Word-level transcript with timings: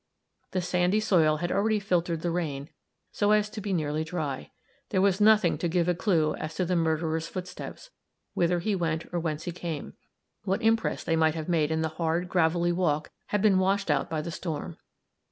The 0.49 0.63
sandy 0.63 0.99
soil 0.99 1.37
had 1.37 1.51
already 1.51 1.79
filtered 1.79 2.21
the 2.21 2.31
rain, 2.31 2.69
so 3.11 3.29
as 3.29 3.51
to 3.51 3.61
be 3.61 3.71
nearly 3.71 4.03
dry; 4.03 4.49
there 4.89 4.99
was 4.99 5.21
nothing 5.21 5.59
to 5.59 5.67
give 5.67 5.87
a 5.87 5.93
clue 5.93 6.35
to 6.35 6.65
the 6.65 6.75
murderer's 6.75 7.27
footsteps, 7.27 7.91
whither 8.33 8.57
he 8.61 8.73
went 8.73 9.07
or 9.13 9.19
whence 9.19 9.43
he 9.43 9.51
came 9.51 9.93
what 10.43 10.63
impress 10.63 11.03
they 11.03 11.15
might 11.15 11.35
have 11.35 11.47
made 11.47 11.69
in 11.69 11.83
the 11.83 11.87
hard, 11.99 12.29
gravelly 12.29 12.71
walk 12.71 13.11
had 13.27 13.43
been 13.43 13.59
washed 13.59 13.91
out 13.91 14.09
by 14.09 14.21
the 14.23 14.31
storm. 14.31 14.77